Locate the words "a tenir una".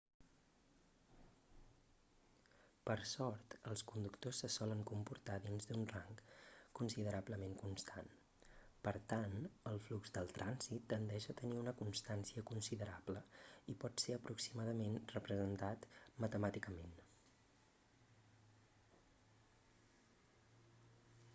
11.35-11.75